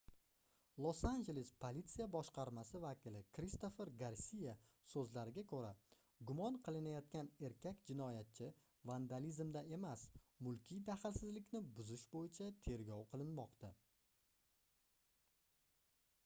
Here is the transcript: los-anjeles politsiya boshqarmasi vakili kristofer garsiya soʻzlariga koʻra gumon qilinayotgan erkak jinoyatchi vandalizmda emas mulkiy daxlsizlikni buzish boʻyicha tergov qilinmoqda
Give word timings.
los-anjeles 0.83 1.49
politsiya 1.65 2.05
boshqarmasi 2.15 2.79
vakili 2.85 3.19
kristofer 3.37 3.91
garsiya 3.99 4.55
soʻzlariga 4.93 5.43
koʻra 5.53 5.69
gumon 6.31 6.57
qilinayotgan 6.69 7.29
erkak 7.51 7.85
jinoyatchi 7.91 8.49
vandalizmda 8.93 9.63
emas 9.79 10.07
mulkiy 10.49 10.83
daxlsizlikni 10.91 11.63
buzish 11.81 12.07
boʻyicha 12.17 12.49
tergov 12.69 13.05
qilinmoqda 13.15 13.75